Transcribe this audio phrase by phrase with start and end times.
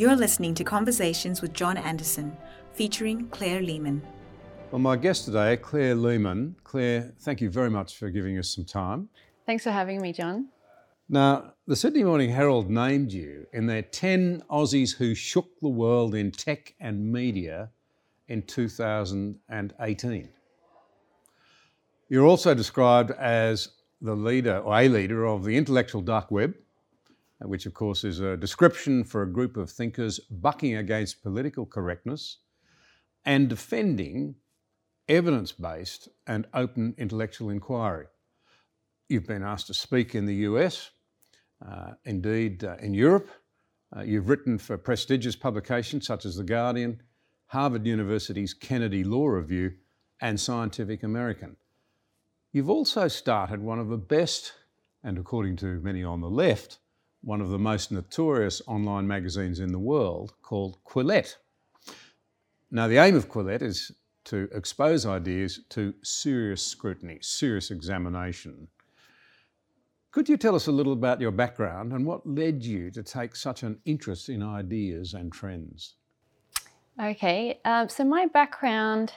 [0.00, 2.34] You're listening to Conversations with John Anderson,
[2.72, 4.00] featuring Claire Lehmann.
[4.70, 6.56] Well, my guest today, Claire Lehmann.
[6.64, 9.10] Claire, thank you very much for giving us some time.
[9.44, 10.48] Thanks for having me, John.
[11.10, 16.14] Now, the Sydney Morning Herald named you in their 10 Aussies who shook the world
[16.14, 17.68] in tech and media
[18.28, 20.28] in 2018.
[22.08, 23.68] You're also described as
[24.00, 26.54] the leader or a leader of the intellectual dark web,
[27.42, 32.38] which of course is a description for a group of thinkers bucking against political correctness
[33.24, 34.34] and defending
[35.08, 38.06] evidence based and open intellectual inquiry.
[39.08, 40.90] You've been asked to speak in the US,
[41.66, 43.28] uh, indeed uh, in Europe.
[43.94, 47.02] Uh, you've written for prestigious publications such as The Guardian,
[47.46, 49.72] Harvard University's Kennedy Law Review,
[50.20, 51.56] and Scientific American.
[52.52, 54.52] You've also started one of the best,
[55.02, 56.78] and according to many on the left,
[57.22, 61.36] one of the most notorious online magazines in the world called Quillette.
[62.70, 63.92] Now, the aim of Quillette is
[64.24, 68.68] to expose ideas to serious scrutiny, serious examination.
[70.12, 73.36] Could you tell us a little about your background and what led you to take
[73.36, 75.94] such an interest in ideas and trends?
[77.00, 79.12] Okay, um, so my background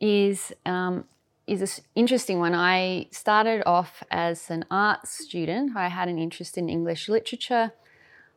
[0.00, 1.04] is um,
[1.46, 2.54] is an interesting one.
[2.54, 5.76] I started off as an art student.
[5.76, 7.72] I had an interest in English literature.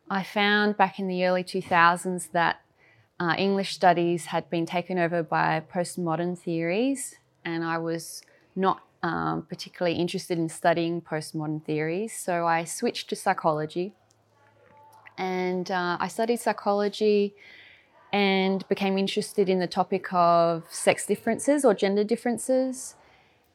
[0.08, 2.60] I found back in the early 2000s that
[3.18, 8.22] uh, English studies had been taken over by postmodern theories, and I was
[8.56, 13.94] not um, particularly interested in studying postmodern theories, so I switched to psychology.
[15.18, 17.34] And uh, I studied psychology
[18.12, 22.96] and became interested in the topic of sex differences or gender differences.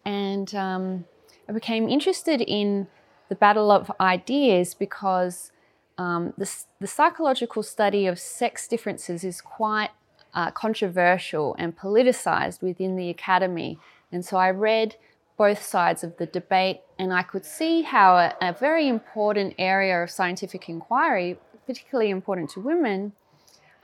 [0.05, 1.05] And um,
[1.49, 2.87] I became interested in
[3.29, 5.51] the battle of ideas because
[5.97, 9.89] um, the, the, psychological study of sex differences is quite
[10.33, 13.79] uh, controversial and politicized within the academy.
[14.11, 14.97] And so I read
[15.37, 20.01] both sides of the debate, and I could see how a, a very important area
[20.03, 23.13] of scientific inquiry, particularly important to women,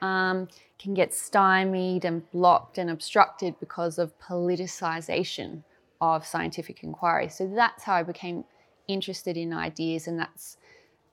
[0.01, 0.47] um,
[0.79, 5.63] can get stymied and blocked and obstructed because of politicization
[6.01, 7.29] of scientific inquiry.
[7.29, 8.43] So that's how I became
[8.87, 10.57] interested in ideas, and that's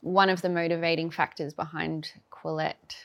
[0.00, 2.96] one of the motivating factors behind Quillette.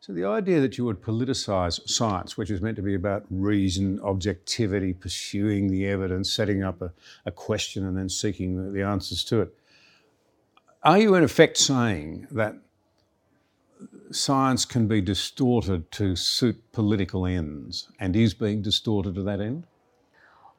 [0.00, 4.00] So, the idea that you would politicise science, which is meant to be about reason,
[4.00, 6.90] objectivity, pursuing the evidence, setting up a,
[7.26, 9.54] a question and then seeking the, the answers to it,
[10.82, 12.54] are you in effect saying that
[14.10, 19.66] science can be distorted to suit political ends and is being distorted to that end?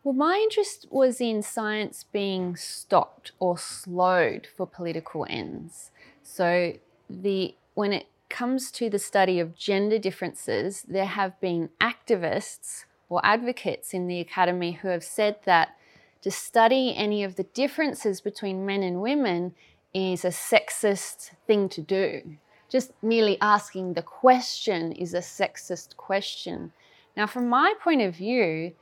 [0.04, 5.92] Well, my interest was in science being stopped or slowed for political ends.
[6.24, 6.74] So,
[7.08, 13.24] the when it comes to the study of gender differences, there have been activists or
[13.24, 15.76] advocates in the academy who have said that
[16.22, 19.54] to study any of the differences between men and women
[19.94, 22.38] is a sexist thing to do.
[22.70, 26.72] Just merely asking the question is a sexist question.
[27.18, 28.74] Now, from my point of view,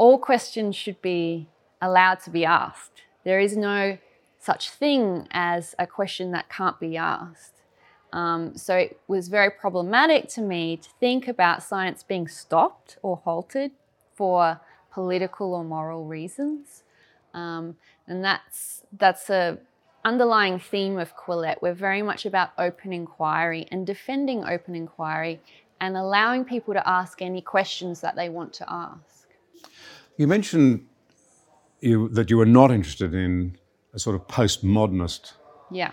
[0.00, 1.46] all questions should be
[1.82, 3.02] allowed to be asked.
[3.22, 3.98] There is no
[4.38, 7.56] such thing as a question that can't be asked.
[8.10, 13.18] Um, so it was very problematic to me to think about science being stopped or
[13.18, 13.72] halted
[14.14, 16.82] for political or moral reasons.
[17.34, 19.58] Um, and that's, that's a
[20.02, 21.60] underlying theme of Quillette.
[21.60, 25.42] We're very much about open inquiry and defending open inquiry
[25.78, 29.19] and allowing people to ask any questions that they want to ask.
[30.20, 30.84] You mentioned
[31.80, 33.56] you, that you were not interested in
[33.94, 35.32] a sort of postmodernist
[35.70, 35.92] yeah.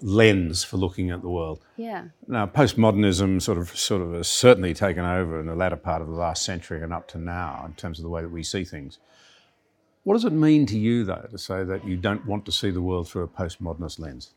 [0.00, 1.60] lens for looking at the world.
[1.76, 2.04] Yeah.
[2.26, 6.08] Now, postmodernism sort of sort of has certainly taken over in the latter part of
[6.08, 8.64] the last century and up to now in terms of the way that we see
[8.64, 8.98] things.
[10.04, 12.70] What does it mean to you, though, to say that you don't want to see
[12.70, 14.32] the world through a postmodernist lens?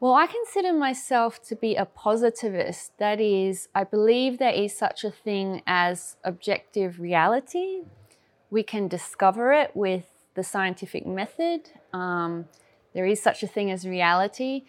[0.00, 2.92] Well, I consider myself to be a positivist.
[2.98, 7.84] That is, I believe there is such a thing as objective reality,
[8.50, 10.04] we can discover it with
[10.34, 11.70] the scientific method.
[11.92, 12.46] Um,
[12.94, 14.64] there is such a thing as reality.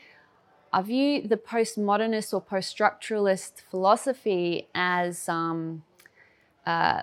[0.72, 5.84] I view the postmodernist or post-structuralist philosophy as, um,
[6.66, 7.02] uh,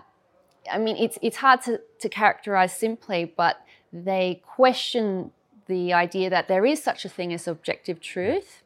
[0.70, 3.60] I mean, it's, it's hard to, to characterize simply, but
[3.92, 5.32] they question
[5.66, 8.62] the idea that there is such a thing as objective truth.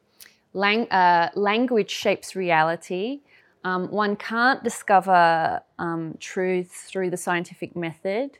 [0.53, 3.21] Lang- uh, language shapes reality.
[3.63, 8.39] Um, one can't discover um, truth through the scientific method.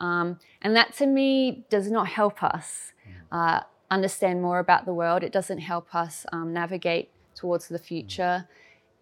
[0.00, 2.92] Um, and that to me does not help us
[3.32, 3.60] uh,
[3.90, 5.22] understand more about the world.
[5.22, 8.46] It doesn't help us um, navigate towards the future.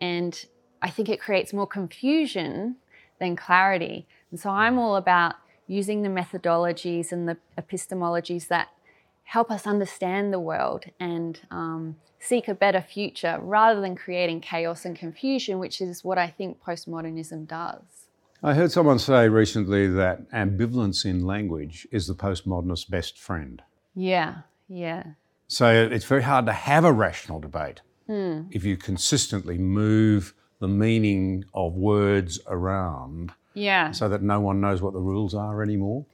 [0.00, 0.44] And
[0.82, 2.76] I think it creates more confusion
[3.18, 4.06] than clarity.
[4.30, 5.34] And so I'm all about
[5.66, 8.68] using the methodologies and the epistemologies that
[9.26, 14.84] help us understand the world and um, seek a better future rather than creating chaos
[14.84, 17.82] and confusion, which is what I think postmodernism does.
[18.42, 23.62] I heard someone say recently that ambivalence in language is the postmodernist's best friend.
[23.94, 24.38] Yeah,
[24.68, 25.02] yeah.
[25.48, 28.42] So it's very hard to have a rational debate Hmm.
[28.52, 33.90] if you consistently move the meaning of words around Yeah.
[33.90, 36.06] so that no one knows what the rules are anymore.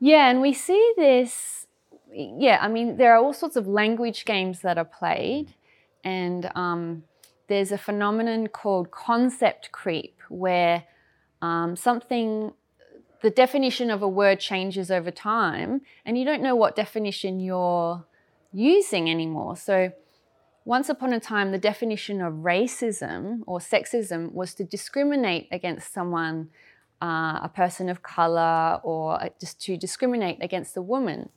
[0.00, 1.66] Yeah, and we see this.
[2.12, 5.54] Yeah, I mean, there are all sorts of language games that are played,
[6.04, 7.04] and um,
[7.48, 10.84] there's a phenomenon called concept creep, where
[11.42, 12.52] um, something,
[13.22, 18.04] the definition of a word changes over time, and you don't know what definition you're
[18.52, 19.56] using anymore.
[19.56, 19.92] So,
[20.64, 26.50] once upon a time, the definition of racism or sexism was to discriminate against someone
[27.00, 31.30] uh, a person of color or uh, just to discriminate against a woman.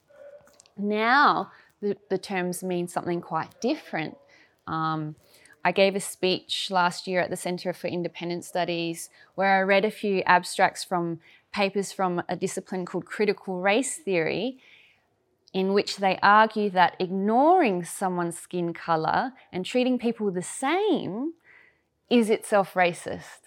[0.81, 1.51] Now
[1.81, 4.17] the, the terms mean something quite different.
[4.67, 5.15] Um,
[5.63, 9.85] I gave a speech last year at the Centre for Independent Studies where I read
[9.85, 11.19] a few abstracts from
[11.53, 14.57] papers from a discipline called critical race theory,
[15.53, 21.33] in which they argue that ignoring someone's skin colour and treating people the same
[22.09, 23.41] is itself racist.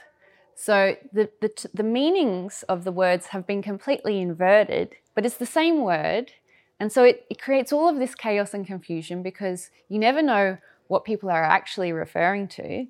[0.55, 5.47] So the, the, the meanings of the words have been completely inverted, but it's the
[5.47, 6.33] same word.
[6.81, 10.59] And so it, it creates all of this chaos and confusion because you never know
[10.89, 12.87] what people are actually referring to.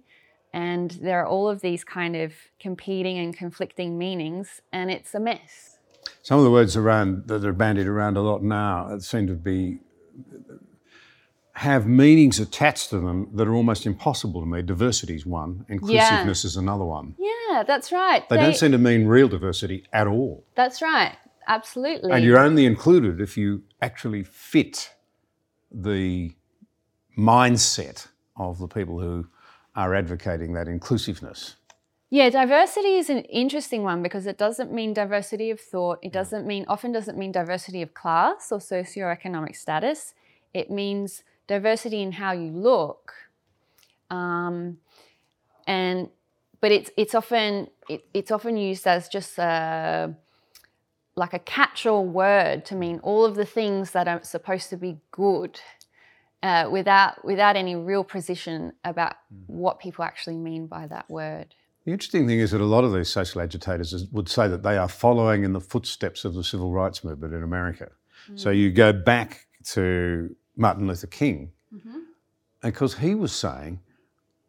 [0.53, 5.21] And there are all of these kind of competing and conflicting meanings, and it's a
[5.21, 5.79] mess.
[6.23, 9.35] Some of the words around that are bandied around a lot now uh, seem to
[9.35, 9.81] be
[11.55, 14.61] have meanings attached to them that are almost impossible to me.
[14.63, 17.15] Diversity is one, inclusiveness is another one.
[17.19, 18.29] Yeah, that's right.
[18.29, 20.45] They, don't seem to mean real diversity at all.
[20.57, 21.17] That's right.
[21.47, 22.13] Absolutely.
[22.13, 24.95] And you're only included if you actually fit
[25.71, 26.33] the
[27.19, 29.27] mindset of the people who
[29.77, 31.57] are advocating that inclusiveness.
[32.11, 35.99] Yeah, diversity is an interesting one because it doesn't mean diversity of thought.
[36.03, 40.15] It doesn't mean, often doesn't mean diversity of class or socioeconomic status.
[40.53, 43.13] It means diversity in how you look.
[44.11, 44.79] Um,
[45.67, 46.09] and,
[46.61, 50.15] but it's, it's often, it, it's often used as just a,
[51.17, 54.99] like a catch-all word to mean all of the things that are supposed to be
[55.11, 55.61] good
[56.43, 59.45] uh, without, without any real precision about mm.
[59.47, 61.55] what people actually mean by that word.
[61.85, 64.63] The interesting thing is that a lot of these social agitators is- would say that
[64.63, 67.91] they are following in the footsteps of the civil rights movement in America.
[68.35, 68.59] So mm.
[68.59, 71.99] you go back to Martin Luther King, mm-hmm.
[72.63, 73.81] because he was saying,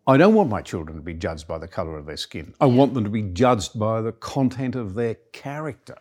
[0.07, 2.53] I don't want my children to be judged by the colour of their skin.
[2.61, 5.97] I want them to be judged by the content of their character.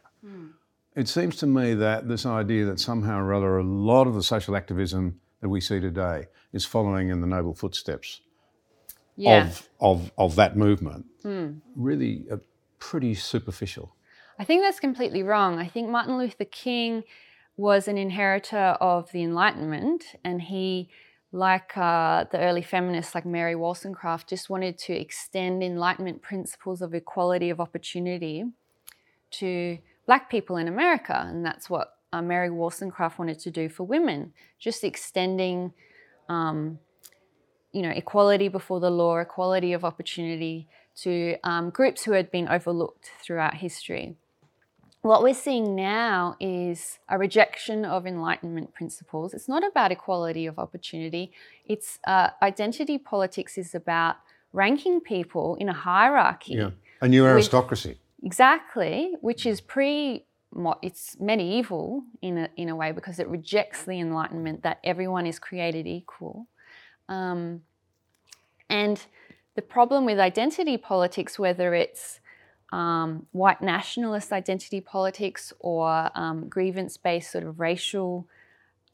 [0.97, 4.23] It seems to me that this idea that somehow or other a lot of the
[4.23, 8.21] social activism that we see today is following in the noble footsteps
[9.17, 9.47] Yeah.
[9.49, 11.07] of, of, of that movement
[11.77, 12.41] really are
[12.79, 13.95] pretty superficial.
[14.39, 15.59] I think that's completely wrong.
[15.59, 17.05] I think Martin Luther King
[17.57, 20.89] was an inheritor of the Enlightenment, and he,
[21.31, 26.95] like uh, the early feminists like Mary Wollstonecraft, just wanted to extend Enlightenment principles of
[26.95, 28.45] equality of opportunity
[29.33, 33.85] to black people in America, and that's what uh, Mary Wollstonecraft wanted to do for
[33.85, 35.73] women, just extending,
[36.29, 36.79] um,
[37.73, 42.49] you know, equality before the law, equality of opportunity to um, groups who had been
[42.49, 44.17] overlooked throughout history.
[45.03, 49.35] What we're seeing now is a rejection of Enlightenment principles.
[49.35, 51.33] It's not about equality of opportunity.
[51.67, 54.17] It's uh, identity politics is about
[54.55, 56.55] ranking people in a hierarchy.
[56.55, 56.71] Yeah.
[57.03, 57.99] A new aristocracy.
[58.25, 60.25] Exactly, which is pre
[60.83, 65.39] it's medieval in a, in a way because it rejects the enlightenment that everyone is
[65.39, 66.47] created equal.
[67.09, 67.63] Um,
[68.71, 69.05] and
[69.57, 72.21] the problem with identity politics, whether it's
[72.73, 78.29] um, white nationalist identity politics or um, grievance-based sort of racial,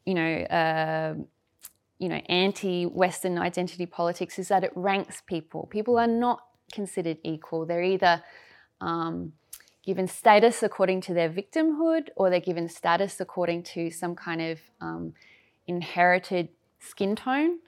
[0.06, 1.14] you know, uh,
[1.98, 5.66] you know, anti-Western identity politics, is that it ranks people.
[5.70, 6.40] People are not
[6.72, 7.66] considered equal.
[7.66, 8.22] They're either
[8.80, 9.32] um,
[9.84, 14.60] given status according to their victimhood, or they're given status according to some kind of
[14.80, 15.14] um,
[15.66, 17.58] inherited skin tone.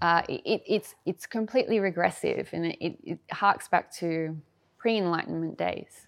[0.00, 4.36] Uh, it, it's it's completely regressive, and it, it, harks back to
[4.78, 6.06] pre-enlightenment days.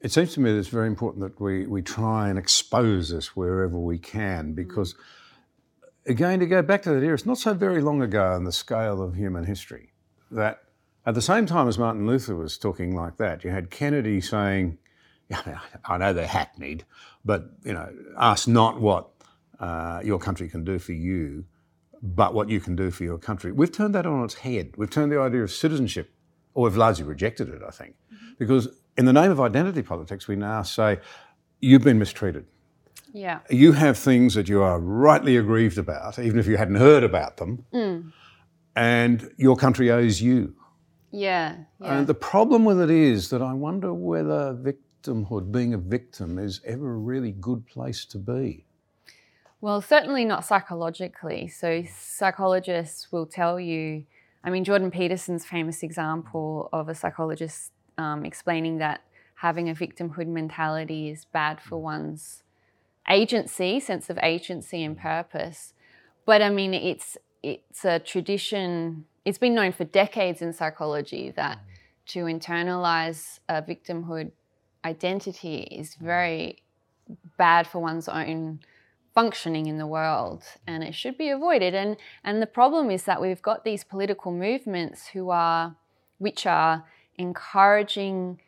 [0.00, 3.36] It seems to me that it's very important that we, we try and expose this
[3.36, 4.94] wherever we can because
[6.06, 8.52] again, to go back to that era, it's not so very long ago in the
[8.52, 9.92] scale of human history
[10.30, 10.62] that
[11.06, 14.78] at the same time as Martin Luther was talking like that, you had Kennedy saying,
[15.84, 16.84] I know they're hackneyed,
[17.24, 17.88] but you know,
[18.18, 19.10] ask not what
[19.58, 21.44] uh, your country can do for you,
[22.02, 23.52] but what you can do for your country.
[23.52, 24.74] We've turned that on its head.
[24.76, 26.12] We've turned the idea of citizenship,
[26.54, 28.32] or we've largely rejected it, I think, mm-hmm.
[28.38, 30.98] because in the name of identity politics, we now say,
[31.60, 32.46] you've been mistreated.
[33.12, 33.40] Yeah.
[33.50, 37.36] You have things that you are rightly aggrieved about, even if you hadn't heard about
[37.36, 38.12] them, mm.
[38.76, 40.54] and your country owes you.
[41.10, 41.98] Yeah, yeah.
[41.98, 46.60] And the problem with it is that I wonder whether victimhood, being a victim, is
[46.64, 48.64] ever a really good place to be.
[49.60, 51.48] Well, certainly not psychologically.
[51.48, 54.04] So, psychologists will tell you.
[54.42, 59.02] I mean, Jordan Peterson's famous example of a psychologist um, explaining that
[59.34, 62.42] having a victimhood mentality is bad for one's
[63.08, 65.74] agency, sense of agency and purpose.
[66.24, 69.06] But I mean, it's it's a tradition.
[69.24, 72.06] It's been known for decades in psychology that mm.
[72.12, 74.32] to internalize a victimhood
[74.84, 76.00] identity is mm.
[76.00, 76.62] very
[77.36, 78.60] bad for one's own
[79.14, 83.20] functioning in the world and it should be avoided and and the problem is that
[83.20, 85.74] we've got these political movements who are
[86.18, 86.84] which are
[87.18, 88.40] encouraging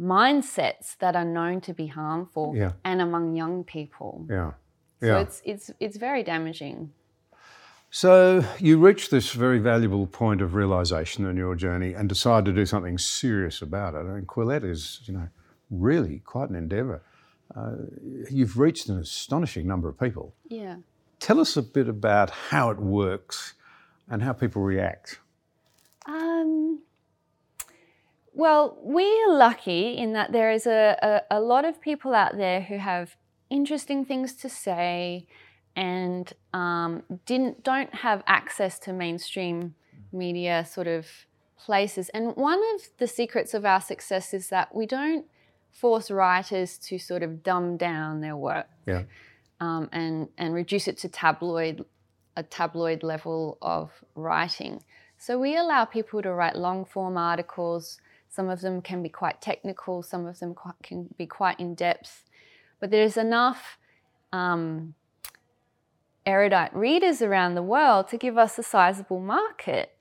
[0.00, 2.72] mindsets that are known to be harmful yeah.
[2.84, 4.26] and among young people.
[4.28, 4.52] Yeah.
[5.00, 6.92] yeah So it's it's it's very damaging.
[7.96, 12.52] So you reached this very valuable point of realization in your journey and decide to
[12.52, 14.04] do something serious about it.
[14.04, 15.28] And Quillette is, you know,
[15.70, 17.00] really quite an endeavour.
[17.56, 17.76] Uh,
[18.30, 20.34] you've reached an astonishing number of people.
[20.46, 20.76] Yeah.
[21.20, 23.54] Tell us a bit about how it works
[24.10, 25.20] and how people react.
[26.04, 26.82] Um,
[28.34, 30.98] well, we're lucky in that there is a,
[31.30, 33.16] a, a, lot of people out there who have
[33.48, 35.26] interesting things to say
[35.76, 39.74] and um, didn't don't have access to mainstream
[40.12, 41.06] media sort of
[41.58, 42.08] places.
[42.10, 45.26] And one of the secrets of our success is that we don't
[45.70, 49.02] force writers to sort of dumb down their work yeah.
[49.60, 51.84] um, and and reduce it to tabloid
[52.36, 54.82] a tabloid level of writing.
[55.18, 58.00] So we allow people to write long form articles
[58.36, 62.24] some of them can be quite technical, some of them can be quite in depth,
[62.78, 63.78] but there's enough
[64.30, 64.94] um,
[66.26, 69.92] erudite readers around the world to give us a sizable market.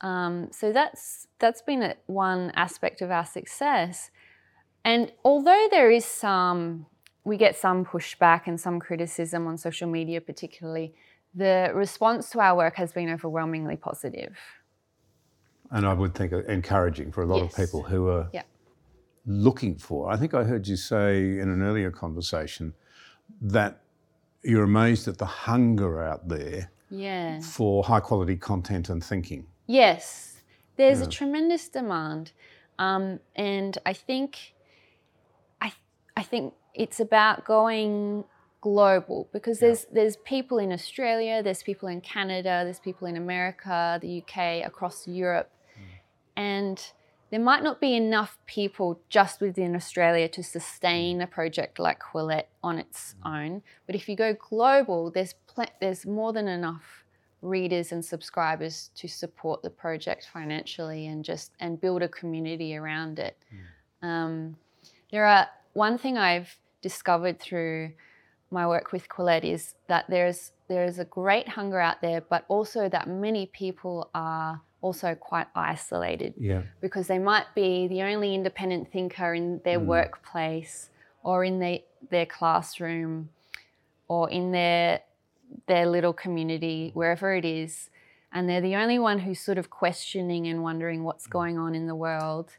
[0.00, 4.10] Um, so that's that's been one aspect of our success.
[4.84, 6.86] And although there is some,
[7.24, 10.94] we get some pushback and some criticism on social media, particularly,
[11.34, 14.32] the response to our work has been overwhelmingly positive.
[14.32, 14.64] positive
[15.74, 17.50] and I would think encouraging for a lot yes.
[17.50, 18.42] of people who are yeah.
[19.26, 20.10] looking for.
[20.10, 22.74] I think I heard you say in an earlier conversation
[23.40, 23.80] that
[24.44, 27.40] you're amazed at the hunger out there yeah.
[27.40, 29.46] for high quality content and thinking.
[29.66, 30.42] Yes,
[30.76, 31.06] there's yeah.
[31.06, 32.32] a tremendous demand,
[32.78, 34.54] um, and I think,
[35.60, 35.72] I
[36.16, 38.24] I think it's about going
[38.60, 39.94] global because there's yeah.
[39.94, 45.08] there's people in Australia, there's people in Canada, there's people in America, the UK, across
[45.08, 45.50] Europe
[46.36, 46.92] and
[47.30, 52.46] there might not be enough people just within Australia to sustain a project like Quillette
[52.62, 53.62] on its own.
[53.86, 57.04] But if you go global, there's pl- there's more than enough
[57.42, 63.18] readers and subscribers to support the project financially and just and build a community around
[63.18, 63.36] it.
[64.02, 64.06] Mm.
[64.06, 64.56] Um,
[65.10, 67.92] there are one thing I've discovered through
[68.50, 72.44] my work with Quillette is that there's there is a great hunger out there, but
[72.48, 76.60] also that many people are also quite isolated yeah.
[76.82, 79.86] because they might be the only independent thinker in their mm.
[79.86, 80.90] workplace
[81.22, 81.78] or in their,
[82.10, 83.30] their classroom
[84.08, 85.00] or in their
[85.66, 87.88] their little community wherever it is
[88.32, 91.86] and they're the only one who's sort of questioning and wondering what's going on in
[91.86, 92.50] the world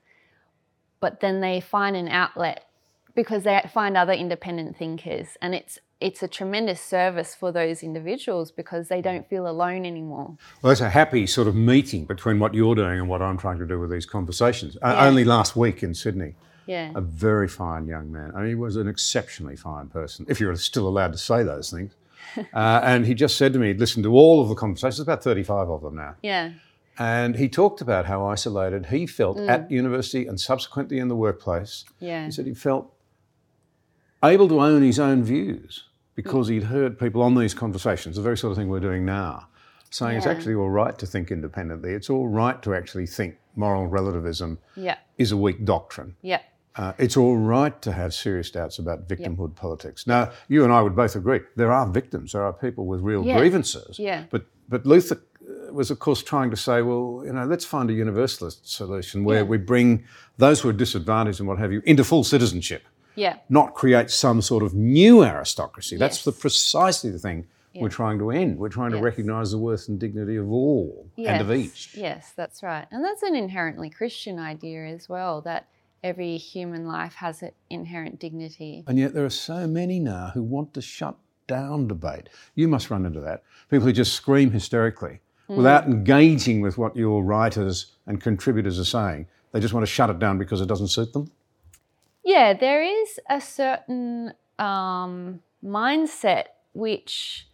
[1.00, 2.66] but then they find an outlet
[3.14, 8.52] because they find other independent thinkers and it's it's a tremendous service for those individuals
[8.52, 10.36] because they don't feel alone anymore.
[10.62, 13.60] Well, it's a happy sort of meeting between what you're doing and what I'm trying
[13.60, 14.78] to do with these conversations.
[14.82, 14.94] Yeah.
[14.94, 16.36] Uh, only last week in Sydney,
[16.66, 16.92] yeah.
[16.96, 18.34] a very fine young man.
[18.36, 21.72] I mean, he was an exceptionally fine person, if you're still allowed to say those
[21.72, 21.94] things.
[22.54, 25.24] uh, and he just said to me, he'd listened to all of the conversations, about
[25.24, 26.16] 35 of them now.
[26.22, 26.52] Yeah.
[26.98, 29.50] And he talked about how isolated he felt mm.
[29.50, 31.84] at university and subsequently in the workplace.
[32.00, 32.26] Yeah.
[32.26, 32.95] He said he felt
[34.32, 35.84] able to own his own views
[36.16, 39.48] because he'd heard people on these conversations, the very sort of thing we're doing now,
[39.90, 40.18] saying yeah.
[40.18, 41.92] it's actually all right to think independently.
[41.92, 44.98] It's all right to actually think moral relativism yeah.
[45.18, 46.16] is a weak doctrine.
[46.22, 46.42] Yeah.
[46.78, 49.56] Uh, it's all right to have serious doubts about victimhood yep.
[49.56, 50.08] politics.
[50.08, 53.26] Now, you and I would both agree there are victims, there are people with real
[53.26, 53.38] yes.
[53.38, 53.98] grievances.
[53.98, 54.26] Yeah.
[54.30, 55.22] But but Luther
[55.72, 59.38] was, of course, trying to say, well, you know, let's find a universalist solution where
[59.38, 59.44] yeah.
[59.44, 60.06] we bring
[60.38, 62.84] those who are disadvantaged and what have you into full citizenship.
[63.16, 63.38] Yeah.
[63.50, 65.96] Not create some sort of new aristocracy.
[65.96, 66.00] Yes.
[66.00, 67.82] That's the precisely the thing yeah.
[67.82, 68.58] we're trying to end.
[68.58, 69.04] We're trying to yes.
[69.04, 71.30] recognise the worth and dignity of all yes.
[71.30, 71.96] and of each.
[71.96, 72.88] Yes, that's right.
[72.92, 75.68] And that's an inherently Christian idea as well, that
[76.04, 78.84] every human life has an inherent dignity.
[78.88, 81.16] And yet there are so many now who want to shut
[81.48, 82.30] down debate.
[82.56, 83.44] You must run into that.
[83.70, 85.20] People who just scream hysterically
[85.50, 85.58] mm.
[85.58, 89.28] without engaging with what your writers and contributors are saying.
[89.52, 91.32] They just want to shut it down because it doesn't suit them?
[92.26, 97.48] Yeah, there is a certain um, mindset which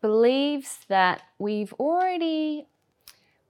[0.00, 2.66] believes that we've already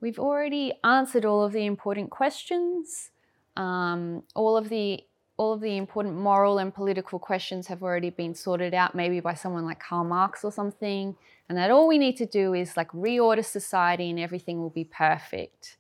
[0.01, 3.11] we've already answered all of the important questions.
[3.57, 5.05] Um, all of the
[5.37, 9.35] all of the important moral and political questions have already been sorted out, maybe by
[9.35, 11.15] someone like Karl Marx or something,
[11.49, 14.83] and that all we need to do is like reorder society and everything will be
[14.83, 15.77] perfect.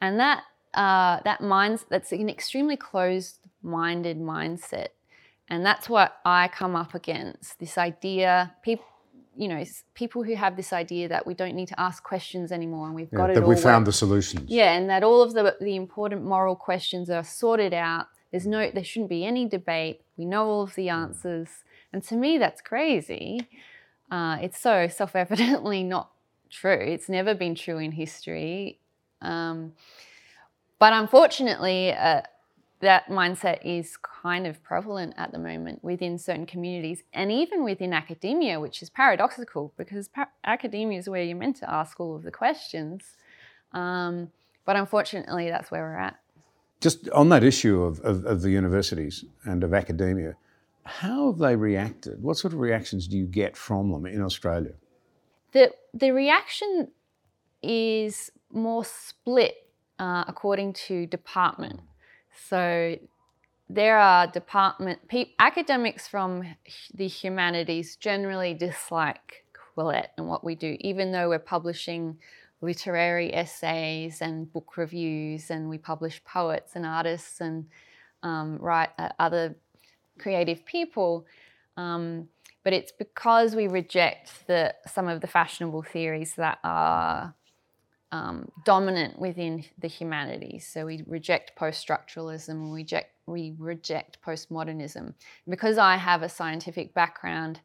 [0.00, 0.42] And that
[0.74, 4.88] uh, that minds that's an extremely closed-minded mindset,
[5.48, 7.58] and that's what I come up against.
[7.58, 8.84] This idea, people.
[9.36, 12.86] You know, people who have this idea that we don't need to ask questions anymore,
[12.86, 13.48] and we've yeah, got it that all.
[13.48, 14.50] we found the solutions.
[14.50, 18.70] Yeah, and that all of the the important moral questions are sorted out there's no,
[18.70, 20.02] there shouldn't be any debate.
[20.16, 20.92] We know all of the mm.
[20.92, 21.48] answers.
[21.92, 23.48] And to me, that's crazy.
[24.10, 26.10] Uh, it's so self evidently not
[26.48, 26.78] true.
[26.80, 28.78] It's never been true in history.
[29.20, 29.72] Um,
[30.80, 32.22] but unfortunately, uh,
[32.80, 37.92] that mindset is kind of prevalent at the moment within certain communities and even within
[37.92, 42.22] academia, which is paradoxical because par- academia is where you're meant to ask all of
[42.22, 43.16] the questions.
[43.72, 44.30] Um,
[44.64, 46.18] but unfortunately, that's where we're at.
[46.80, 50.36] Just on that issue of, of, of, the universities and of academia,
[50.84, 52.22] how have they reacted?
[52.22, 54.72] What sort of reactions do you get from them in Australia?
[55.52, 56.88] The, the reaction
[57.62, 59.69] is more split
[60.00, 61.80] uh, according to department.
[62.48, 62.98] So
[63.68, 66.56] there are department pe- academics from
[66.94, 72.16] the humanities generally dislike Quillette and what we do, even though we're publishing
[72.62, 77.66] literary essays and book reviews, and we publish poets and artists and
[78.22, 79.54] um, write uh, other
[80.18, 81.26] creative people.
[81.76, 82.28] Um,
[82.64, 87.34] but it's because we reject the some of the fashionable theories that are
[88.12, 90.66] um, dominant within the humanities.
[90.66, 95.14] So we reject post-structuralism, we reject we reject postmodernism.
[95.48, 97.60] Because I have a scientific background,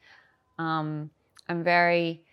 [0.60, 1.10] um,
[1.50, 2.24] I'm very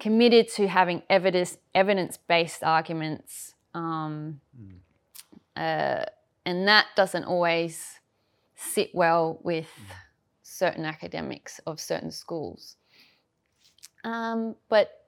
[0.00, 4.76] committed to having evidence evidence based arguments, um, mm.
[5.56, 6.04] uh,
[6.44, 8.00] and that doesn't always
[8.56, 9.94] sit well with mm.
[10.42, 12.76] certain academics of certain schools.
[14.02, 15.03] Um, but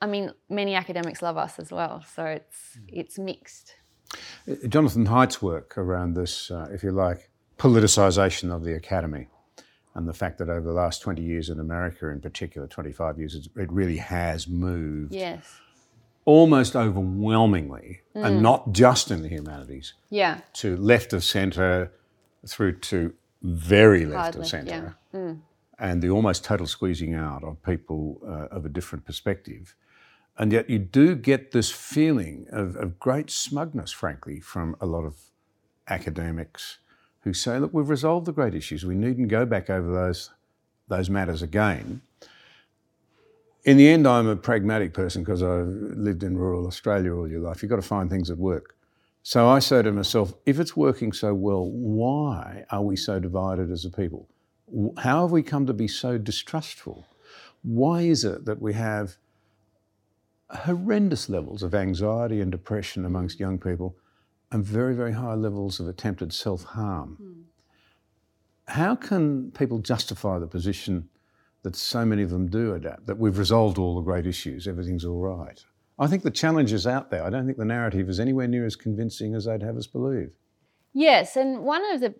[0.00, 3.74] I mean, many academics love us as well, so it's it's mixed.
[4.68, 9.28] Jonathan Haidt's work around this, uh, if you like, politicisation of the academy
[9.94, 13.48] and the fact that over the last 20 years in America, in particular, 25 years,
[13.56, 15.12] it really has moved.
[15.12, 15.60] Yes.
[16.24, 18.24] Almost overwhelmingly, mm.
[18.24, 19.94] and not just in the humanities.
[20.10, 20.40] Yeah.
[20.54, 21.92] To left of centre,
[22.46, 25.18] through to very left Hardly, of centre, yeah.
[25.18, 25.40] mm.
[25.78, 29.74] and the almost total squeezing out of people uh, of a different perspective.
[30.40, 35.04] And yet, you do get this feeling of, of great smugness, frankly, from a lot
[35.04, 35.16] of
[35.86, 36.78] academics
[37.24, 38.86] who say, look, we've resolved the great issues.
[38.86, 40.30] We needn't go back over those,
[40.88, 42.00] those matters again.
[43.64, 47.40] In the end, I'm a pragmatic person because I've lived in rural Australia all your
[47.40, 47.62] life.
[47.62, 48.74] You've got to find things that work.
[49.22, 53.70] So I say to myself, if it's working so well, why are we so divided
[53.70, 54.26] as a people?
[54.96, 57.06] How have we come to be so distrustful?
[57.60, 59.18] Why is it that we have
[60.50, 63.96] horrendous levels of anxiety and depression amongst young people
[64.52, 67.16] and very, very high levels of attempted self harm.
[67.20, 67.42] Mm.
[68.74, 71.08] How can people justify the position
[71.62, 75.04] that so many of them do adapt, that we've resolved all the great issues, everything's
[75.04, 75.62] all right?
[75.98, 77.24] I think the challenge is out there.
[77.24, 80.32] I don't think the narrative is anywhere near as convincing as they'd have us believe.
[80.92, 82.14] Yes, and one of the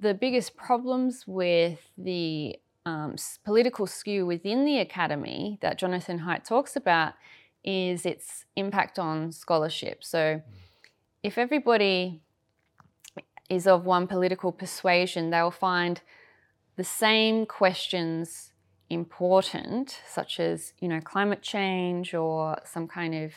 [0.00, 6.74] the biggest problems with the um, political skew within the academy that Jonathan Haidt talks
[6.74, 7.14] about
[7.64, 10.04] is its impact on scholarship.
[10.04, 10.18] So.
[10.18, 10.42] Mm
[11.22, 12.20] if everybody
[13.48, 16.00] is of one political persuasion, they'll find
[16.76, 18.52] the same questions
[18.90, 23.32] important, such as you know climate change or some kind of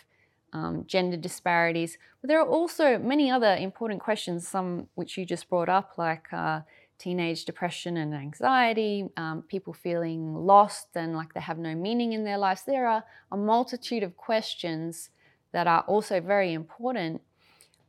[0.54, 1.98] um, gender disparities.
[2.22, 6.32] But there are also many other important questions, some which you just brought up, like
[6.32, 6.62] uh,
[7.02, 12.24] teenage depression and anxiety, um, people feeling lost and like they have no meaning in
[12.24, 12.64] their lives.
[12.64, 15.10] There are a multitude of questions
[15.52, 17.22] that are also very important,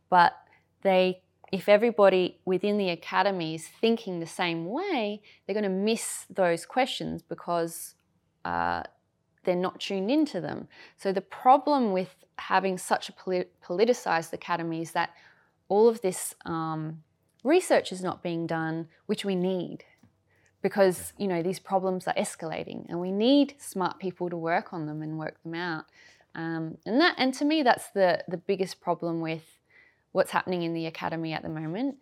[0.08, 0.32] but
[0.82, 1.22] they
[1.52, 6.64] if everybody within the academy is thinking the same way, they're going to miss those
[6.64, 7.94] questions because
[8.46, 8.82] uh,
[9.44, 10.66] they're not tuned into them.
[10.96, 15.10] So the problem with having such a polit- politicized academy is that
[15.68, 17.02] all of this um,
[17.42, 19.84] research is not being done, which we need
[20.62, 24.86] because you know these problems are escalating and we need smart people to work on
[24.86, 25.84] them and work them out.
[26.34, 29.58] Um, and that and to me that's the the biggest problem with
[30.12, 31.96] what's happening in the academy at the moment.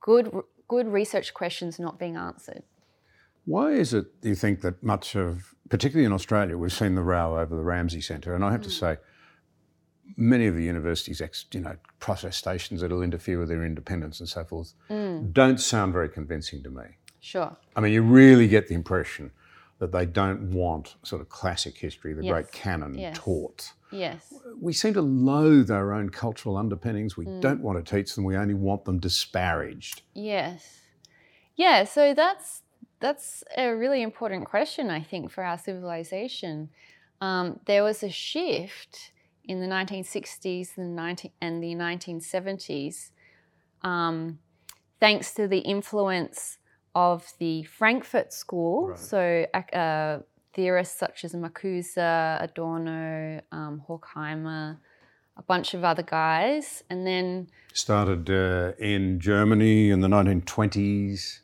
[0.00, 0.32] Good
[0.68, 2.62] good research questions not being answered.
[3.46, 7.02] Why is it do you think that much of particularly in australia we've seen the
[7.02, 8.34] row over the Ramsay centre?
[8.34, 8.64] And i have mm.
[8.64, 8.98] to say
[10.16, 14.44] many of the universities, you know, process stations that'll interfere with their independence and so
[14.44, 15.32] forth, mm.
[15.32, 16.84] don't sound very convincing to me.
[17.20, 17.56] Sure.
[17.76, 19.30] I mean, you really get the impression
[19.78, 22.32] that they don't want sort of classic history, the yes.
[22.32, 23.16] great canon yes.
[23.18, 23.72] taught.
[23.90, 24.32] Yes.
[24.60, 27.16] We seem to loathe our own cultural underpinnings.
[27.16, 27.40] We mm.
[27.40, 28.24] don't want to teach them.
[28.24, 30.02] We only want them disparaged.
[30.14, 30.80] Yes.
[31.56, 31.84] Yeah.
[31.84, 32.62] So that's
[33.00, 36.68] that's a really important question, I think, for our civilization.
[37.22, 39.12] Um, there was a shift
[39.44, 43.10] in the 1960s and, 19, and the 1970s,
[43.82, 44.38] um,
[44.98, 46.58] thanks to the influence
[46.94, 48.88] of the Frankfurt School.
[48.88, 48.98] Right.
[48.98, 50.18] So, uh,
[50.52, 54.78] theorists such as Marcuse, Adorno, um, Horkheimer,
[55.36, 61.40] a bunch of other guys, and then started uh, in Germany in the 1920s.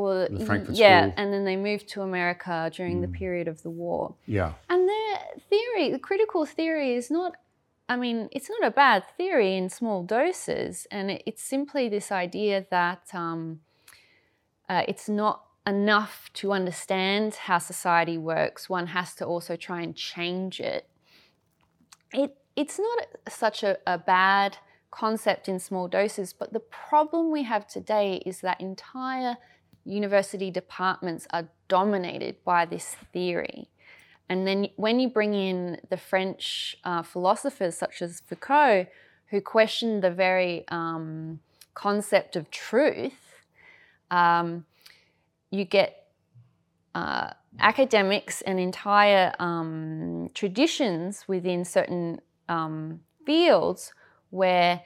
[0.00, 0.28] Well,
[0.70, 1.14] yeah, School.
[1.16, 3.02] and then they moved to America during mm.
[3.02, 4.14] the period of the war.
[4.26, 7.34] Yeah, and their theory, the critical theory, is not
[7.90, 12.64] I mean, it's not a bad theory in small doses, and it's simply this idea
[12.70, 13.62] that um,
[14.68, 18.70] uh, it's not enough to understand how society works.
[18.70, 20.88] One has to also try and change it.
[22.12, 24.58] It it's not such a, a bad
[24.92, 29.36] concept in small doses, but the problem we have today is that entire
[29.84, 33.68] university departments are dominated by this theory.
[34.28, 38.86] And then when you bring in the French uh, philosophers such as Foucault,
[39.30, 41.40] who questioned the very um,
[41.74, 43.34] concept of truth,
[44.10, 44.64] um,
[45.50, 46.06] you get
[46.94, 53.92] uh, academics and entire um, traditions within certain um, fields
[54.30, 54.82] where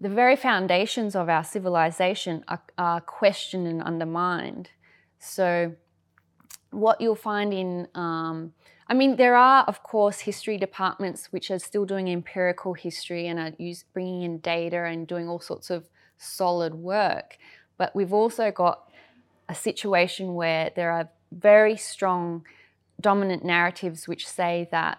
[0.00, 4.70] the very foundations of our civilization are, are questioned and undermined.
[5.18, 5.74] So,
[6.70, 8.52] what you'll find in um,
[8.90, 13.38] I mean, there are, of course, history departments which are still doing empirical history and
[13.38, 17.38] are use, bringing in data and doing all sorts of solid work.
[17.78, 18.90] But we've also got
[19.48, 22.44] a situation where there are very strong
[23.00, 24.98] dominant narratives which say that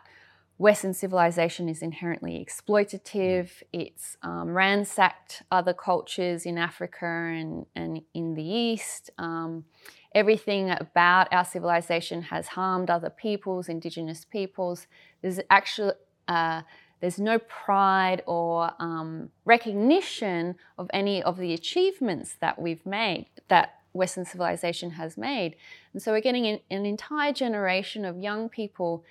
[0.61, 3.49] Western civilization is inherently exploitative.
[3.73, 9.09] It's um, ransacked other cultures in Africa and, and in the East.
[9.17, 9.65] Um,
[10.13, 14.85] everything about our civilization has harmed other peoples, indigenous peoples.
[15.23, 15.93] There's actually
[16.27, 16.61] uh,
[16.99, 23.79] there's no pride or um, recognition of any of the achievements that we've made that
[23.93, 25.55] Western civilization has made,
[25.93, 29.03] and so we're getting an, an entire generation of young people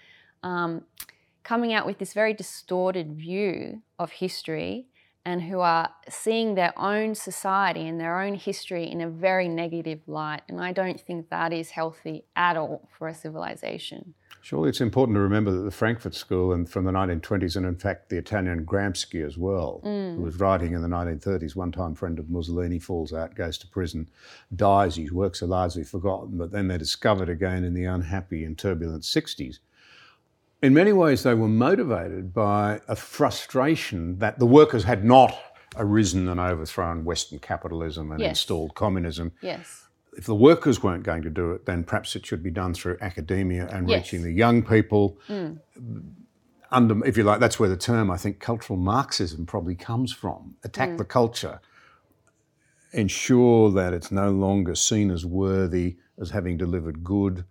[0.44, 0.84] um,
[1.42, 4.86] coming out with this very distorted view of history
[5.24, 10.00] and who are seeing their own society and their own history in a very negative
[10.06, 10.42] light.
[10.48, 14.14] And I don't think that is healthy at all for a civilization.
[14.42, 17.76] Surely it's important to remember that the Frankfurt School and from the 1920s, and in
[17.76, 20.16] fact the Italian Gramsci as well, mm.
[20.16, 23.66] who was writing in the 1930s, one time friend of Mussolini, falls out, goes to
[23.66, 24.08] prison,
[24.56, 28.56] dies, his works are largely forgotten, but then they're discovered again in the unhappy and
[28.56, 29.58] turbulent 60s
[30.62, 35.36] in many ways, they were motivated by a frustration that the workers had not
[35.76, 38.30] arisen and overthrown Western capitalism and yes.
[38.30, 39.32] installed communism.
[39.40, 39.86] Yes.
[40.16, 42.98] If the workers weren't going to do it, then perhaps it should be done through
[43.00, 43.98] academia and yes.
[43.98, 45.18] reaching the young people.
[45.28, 45.60] Mm.
[46.72, 50.56] Under, if you like, that's where the term I think cultural Marxism probably comes from.
[50.64, 50.98] Attack mm.
[50.98, 51.60] the culture,
[52.92, 57.44] ensure that it's no longer seen as worthy, as having delivered good,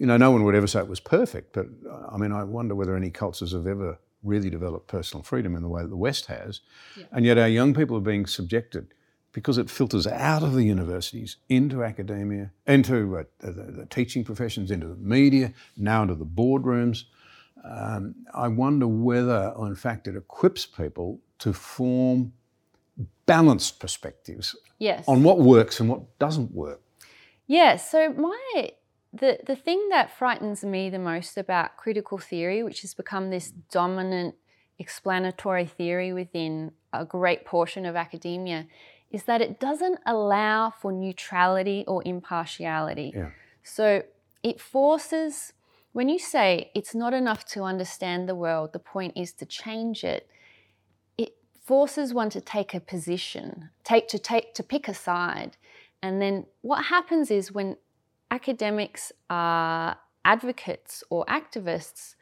[0.00, 1.66] you know, no one would ever say it was perfect, but
[2.10, 5.68] I mean, I wonder whether any cultures have ever really developed personal freedom in the
[5.68, 6.60] way that the West has.
[6.96, 7.04] Yeah.
[7.12, 8.94] And yet our young people are being subjected
[9.32, 14.70] because it filters out of the universities into academia, into uh, the, the, teaching professions,
[14.70, 17.04] into the media, now into the boardrooms.
[17.62, 22.32] um, I wonder whether, or in fact, it equips people to form
[23.26, 25.04] balanced perspectives Yes.
[25.06, 26.80] on what works and what doesn't work.
[27.46, 27.90] Yes.
[27.92, 28.70] Yeah, so my
[29.12, 33.50] the the thing that frightens me the most about critical theory, which has become this
[33.70, 34.34] dominant
[34.78, 38.66] explanatory theory within a great portion of academia,
[39.10, 43.12] is that it doesn't allow for neutrality or impartiality.
[43.14, 43.30] Yeah.
[43.62, 44.02] So
[44.42, 45.52] it forces
[45.92, 50.04] when you say it's not enough to understand the world, the point is to change
[50.04, 50.28] it.
[51.18, 55.56] It forces one to take a position, take to take to pick a side.
[56.02, 57.76] And then what happens is when
[58.30, 62.14] academics are advocates or activists,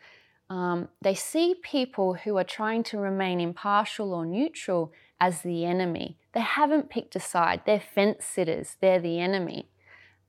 [0.50, 6.16] um, they see people who are trying to remain impartial or neutral as the enemy.
[6.32, 9.68] They haven't picked a side, they're fence sitters, they're the enemy.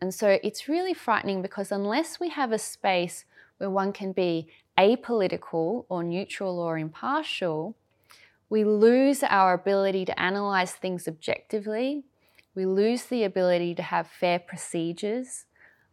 [0.02, 3.26] And so it's really frightening because unless we have a space
[3.58, 7.76] where one can be apolitical or neutral or impartial,
[8.50, 12.04] we lose our ability to analyze things objectively.
[12.56, 15.46] We lose the ability to have fair procedures.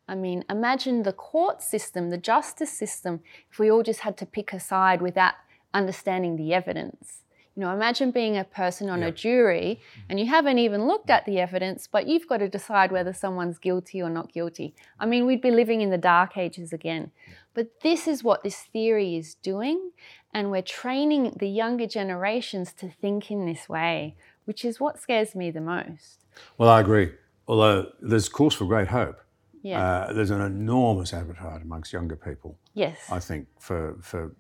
[0.09, 4.27] I mean, imagine the court system, the justice system, if we all just had to
[4.27, 5.35] pick a side without
[5.75, 7.23] understanding the evidence.
[7.57, 9.07] You know, imagine being a person on Yeah.
[9.07, 10.03] a jury mm.
[10.11, 13.59] and you haven't even looked at the evidence, but you've got to decide whether someone's
[13.59, 14.75] guilty or not guilty.
[15.01, 17.13] I mean, we'd be living in the dark ages again.
[17.55, 19.93] But this is what this theory is doing,
[20.35, 25.35] and we're training the younger generations to think in this way, which is what scares
[25.35, 26.27] me the most.
[26.59, 27.13] Well, I agree.
[27.49, 29.19] Although there's cause for great hope.
[29.67, 29.85] Yeah.
[29.85, 32.97] Uh, there's an enormous appetite amongst younger people, yes.
[33.11, 34.33] I think, for, for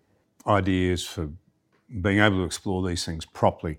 [0.46, 1.32] ideas, for
[2.00, 3.78] being able to explore these things properly.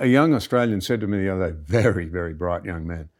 [0.00, 3.10] A young Australian said to me the other day, very, very bright young man,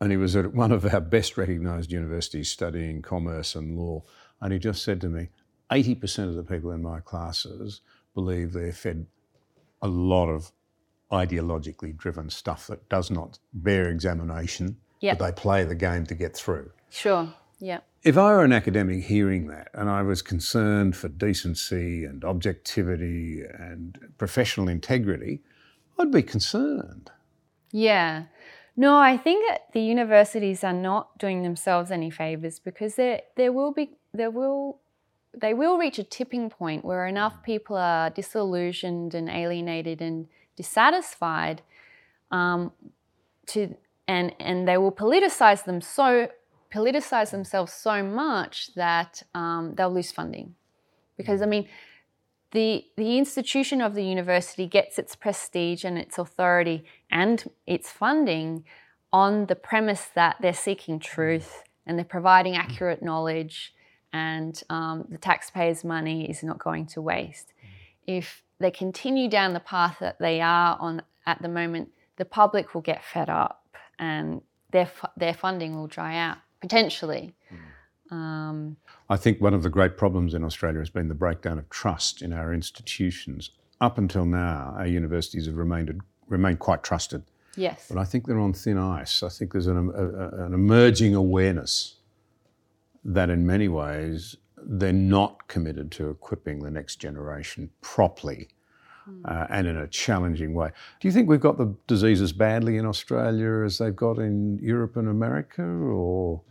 [0.00, 4.02] and he was at one of our best recognised universities studying commerce and law,
[4.40, 5.28] and he just said to me,
[5.70, 7.82] 80% of the people in my classes
[8.14, 9.06] believe they're fed
[9.80, 10.50] a lot of
[11.12, 15.18] ideologically driven stuff that does not bear examination, Yep.
[15.18, 16.70] but they play the game to get through.
[16.90, 17.32] Sure.
[17.58, 17.80] Yeah.
[18.02, 23.42] If I were an academic hearing that and I was concerned for decency and objectivity
[23.42, 25.42] and professional integrity,
[25.98, 27.10] I'd be concerned.
[27.72, 28.24] Yeah.
[28.76, 33.52] No, I think that the universities are not doing themselves any favors because there there
[33.52, 34.80] will be there will
[35.36, 41.62] they will reach a tipping point where enough people are disillusioned and alienated and dissatisfied
[42.30, 42.72] um,
[43.46, 43.74] to
[44.08, 46.28] and and they will politicize them so
[46.74, 50.54] politicize themselves so much that um, they'll lose funding
[51.16, 51.68] because I mean
[52.52, 58.64] the the institution of the university gets its prestige and its authority and its funding
[59.12, 63.72] on the premise that they're seeking truth and they're providing accurate knowledge
[64.12, 67.52] and um, the taxpayers' money is not going to waste.
[68.06, 72.74] If they continue down the path that they are on at the moment, the public
[72.74, 73.65] will get fed up
[73.98, 77.34] and their fu- their funding will dry out potentially.
[78.10, 78.76] Um,
[79.10, 82.22] I think one of the great problems in Australia has been the breakdown of trust
[82.22, 83.50] in our institutions.
[83.80, 87.24] Up until now, our universities have remained, remained quite trusted,
[87.56, 87.86] yes.
[87.88, 89.22] but I think they're on thin ice.
[89.22, 91.96] I think there's an, a, a- an emerging awareness
[93.04, 98.48] that in many ways they're not committed to equipping the next generation properly
[99.24, 100.70] uh, and in a challenging way.
[101.00, 104.58] Do you think we've got the disease as badly in Australia as they've got in
[104.62, 106.42] Europe and America, or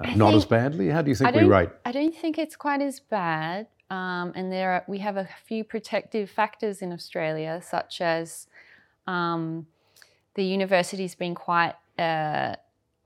[0.00, 0.88] uh, not as badly?
[0.88, 1.70] How do you think we rate?
[1.84, 3.68] I don't think it's quite as bad.
[3.88, 8.48] Um, and there are, we have a few protective factors in Australia, such as
[9.06, 9.66] um,
[10.34, 12.56] the university's been quite uh,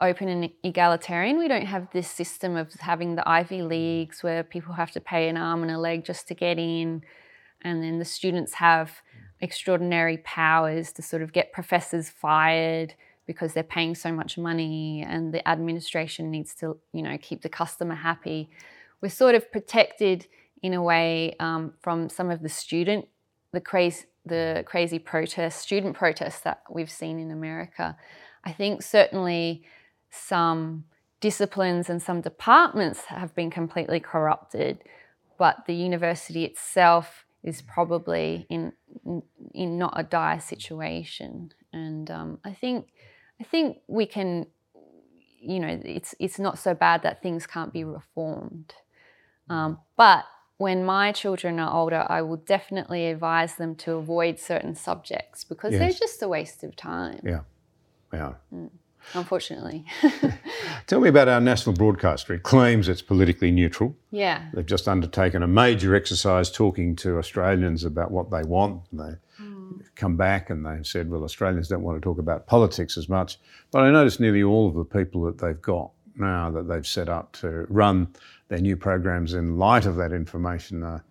[0.01, 1.39] open and egalitarian.
[1.39, 5.29] We don't have this system of having the Ivy Leagues where people have to pay
[5.29, 7.03] an arm and a leg just to get in.
[7.63, 9.03] And then the students have
[9.41, 12.95] extraordinary powers to sort of get professors fired
[13.27, 17.49] because they're paying so much money and the administration needs to, you know, keep the
[17.49, 18.51] customer happy.
[19.01, 20.27] We're sort of protected
[20.63, 23.07] in a way um, from some of the student,
[23.53, 27.97] the crazy, the crazy protests, student protests that we've seen in America.
[28.45, 29.63] I think certainly
[30.11, 30.85] some
[31.21, 34.83] disciplines and some departments have been completely corrupted,
[35.39, 38.73] but the university itself is probably in
[39.55, 41.53] in not a dire situation.
[41.73, 42.89] And um, I think
[43.41, 44.47] I think we can,
[45.41, 48.75] you know, it's it's not so bad that things can't be reformed.
[49.49, 50.25] Um, but
[50.59, 55.73] when my children are older, I will definitely advise them to avoid certain subjects because
[55.73, 57.21] they're just a waste of time.
[57.25, 57.41] Yeah,
[58.13, 58.35] yeah.
[59.15, 59.85] Unfortunately.
[60.87, 62.35] Tell me about our national broadcaster.
[62.35, 63.97] It claims it's politically neutral.
[64.11, 64.47] yeah.
[64.55, 68.83] They've just undertaken a major exercise talking to Australians about what they want.
[68.91, 69.71] And they hmm.
[69.95, 73.39] come back and they've said, well, Australians don't want to talk about politics as much.
[73.71, 77.09] But I notice nearly all of the people that they've got now that they've set
[77.09, 78.09] up to run
[78.49, 81.05] their new programs in light of that information are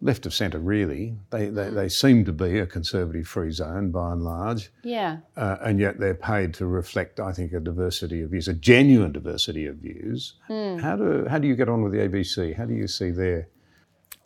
[0.00, 1.14] left of centre, really.
[1.30, 4.70] They, they, they seem to be a conservative free zone by and large.
[4.82, 5.18] Yeah.
[5.36, 9.12] Uh, and yet they're paid to reflect, I think, a diversity of views, a genuine
[9.12, 10.34] diversity of views.
[10.80, 12.56] How do how do you get on with the ABC?
[12.56, 13.48] How do you see their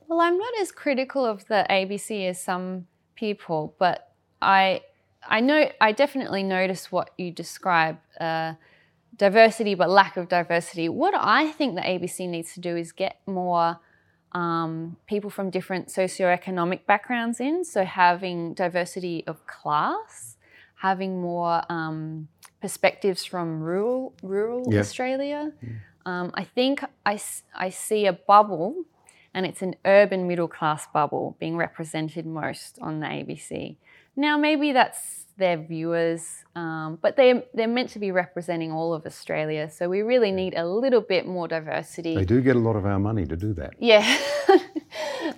[0.08, 4.82] Well, I'm not as critical of the ABC as some people, but I
[5.26, 8.54] I know I definitely notice what you describe uh,
[9.16, 10.88] diversity, but lack of diversity.
[10.88, 13.78] What I think the ABC needs to do is get more
[14.33, 20.37] um, people from different socioeconomic backgrounds in, so having diversity of class,
[20.77, 22.29] having more um,
[22.61, 24.81] perspectives from rural rural Yeah.
[24.81, 25.53] Australia.
[26.05, 27.21] Um, I think I,
[27.55, 28.85] I see a bubble,
[29.35, 33.77] and it's an urban middle class bubble being represented most on the ABC.
[34.14, 39.07] Now, maybe that's their viewers, um, but they they're meant to be representing all of
[39.07, 39.71] Australia.
[39.71, 42.14] So we really need a little bit more diversity.
[42.14, 43.75] they do get a lot of our money to do that.
[43.79, 44.18] Yeah.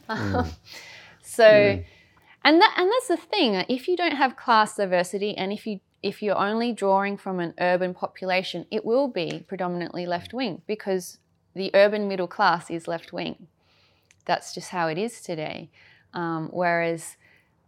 [0.09, 0.51] Um,
[1.35, 1.83] So,
[2.45, 3.55] and that and that's the thing.
[3.69, 7.55] If you don't have class diversity, and if you if you're only drawing from an
[7.59, 11.19] urban population, it will be predominantly left wing because
[11.55, 13.49] the urban middle class is left wing.
[14.27, 15.71] That's just how it is today.
[16.13, 17.17] Um, whereas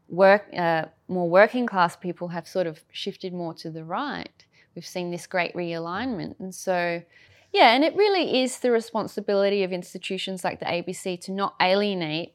[0.08, 4.44] work uh, more working class people have sort of shifted more to the right.
[4.74, 7.02] We've seen this great realignment, and so
[7.52, 12.34] yeah, and it really is the responsibility of institutions like the ABC to not alienate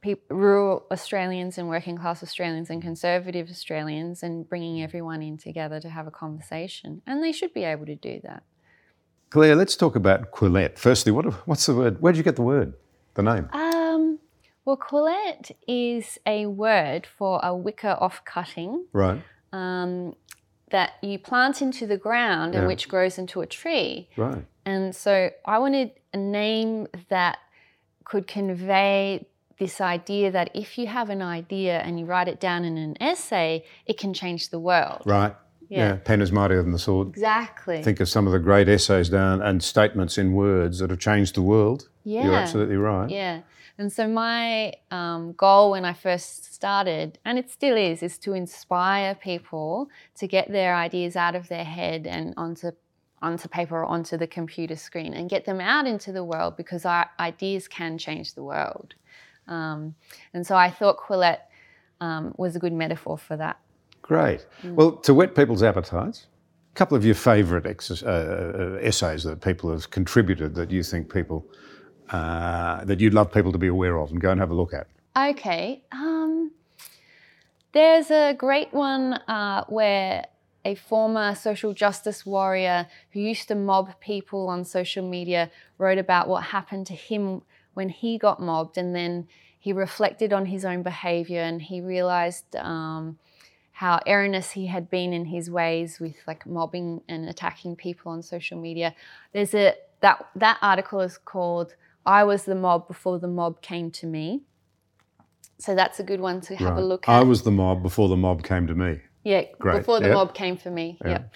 [0.00, 5.80] peop rural Australians and working class Australians and conservative Australians and bringing everyone in together
[5.80, 7.02] to have a conversation.
[7.06, 8.42] And they should be able to do that.
[9.30, 10.78] Claire, let's talk about Quillette.
[10.78, 12.00] Firstly, what, what's the word?
[12.00, 12.74] Where did you get the word?
[13.16, 13.48] The name?
[13.52, 14.18] Um,
[14.64, 20.14] well, Quillette is a word for a wicker off cutting Right, um,
[20.70, 24.08] that you plant into the ground and which grows into a tree.
[24.16, 24.44] right.
[24.64, 27.38] And so I wanted a name that
[28.04, 29.26] could convey
[29.58, 33.00] this idea that if you have an idea and you write it down in an
[33.00, 35.02] essay, it can change the world.
[35.06, 35.34] Right.
[35.68, 35.78] Yeah.
[35.78, 35.96] Yeah.
[35.96, 37.08] Pen is mightier than the sword.
[37.08, 37.82] Exactly.
[37.82, 41.34] Think of some of the great essays down and statements in words that have changed
[41.34, 41.88] the world.
[42.04, 42.24] Yeah.
[42.24, 43.10] You're absolutely right.
[43.10, 43.42] Yeah.
[43.78, 48.32] And so my um, goal when I first started, and it still is, is to
[48.32, 52.70] inspire people to get their ideas out of their head and onto
[53.22, 56.84] onto paper or onto the computer screen and get them out into the world because
[56.84, 58.94] our ideas can change the world.
[59.48, 59.94] Um,
[60.34, 61.40] and so I thought Quillette
[62.00, 63.58] um, was a good metaphor for that.
[64.06, 64.46] Great.
[64.62, 64.74] Mm.
[64.74, 66.26] Well, to whet people's appetites,
[66.72, 70.82] a couple of your favourite exer- uh, uh, essays that people have contributed that you
[70.82, 71.46] think people,
[72.10, 74.72] uh, that you'd love people to be aware of and go and have a look
[74.72, 74.86] at.
[75.16, 75.82] Okay.
[75.92, 76.52] Um,
[77.72, 80.26] there's a great one uh, where
[80.64, 86.28] a former social justice warrior who used to mob people on social media wrote about
[86.28, 87.42] what happened to him
[87.74, 92.54] when he got mobbed, and then he reflected on his own behavior and he realized
[92.56, 93.18] um,
[93.76, 98.22] how erroneous he had been in his ways with like mobbing and attacking people on
[98.22, 98.94] social media.
[99.34, 101.74] There's a that that article is called
[102.06, 104.40] "I was the mob before the mob came to me."
[105.58, 107.12] So that's a good one to have a look at.
[107.12, 109.00] I was the mob before the mob came to me.
[109.24, 110.14] Yeah, Great, before the yeah.
[110.14, 110.96] mob came for me.
[111.02, 111.10] Yeah.
[111.10, 111.34] Yep.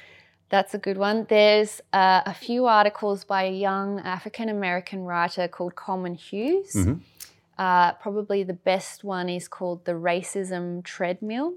[0.49, 1.27] That's a good one.
[1.29, 6.73] There's uh, a few articles by a young African American writer called Coleman Hughes.
[6.73, 7.01] Mhm.
[7.59, 11.57] Uh, probably the best one is called The Racism Treadmill.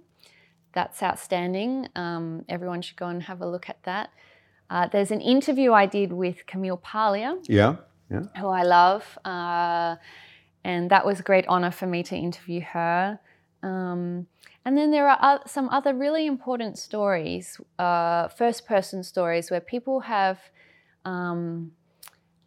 [0.74, 1.88] That's outstanding.
[1.96, 4.10] Um, everyone should go and have a look at that.
[4.70, 7.76] Uh, there's an interview I did with Camille Paglia, Yeah.
[8.10, 8.24] Yeah.
[8.40, 9.18] who I love.
[9.24, 9.96] Uh,
[10.64, 13.20] and that was a great honor for me to interview her.
[13.62, 14.28] Um,
[14.66, 20.02] and then there are some other really important stories, uh, first person stories, where people
[20.02, 20.40] have
[21.06, 21.72] um,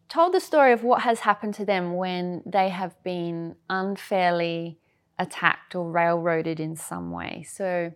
[0.09, 4.79] told the story of what has happened to them when they have been unfairly
[5.19, 7.45] attacked or railroaded in some way.
[7.49, 7.93] So,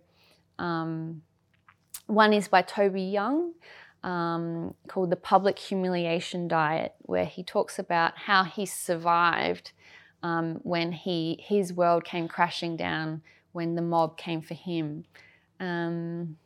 [0.61, 1.23] um,
[2.07, 3.55] one is by Toby Young
[4.03, 9.73] um, called The Public Humiliation Diet, where he talks about how he survived
[10.23, 15.04] um, when he, his world came crashing down when the mob came for him.
[15.58, 16.37] Um,